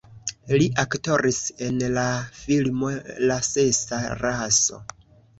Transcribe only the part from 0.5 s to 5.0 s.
Li aktoris en la filmo La sesa raso.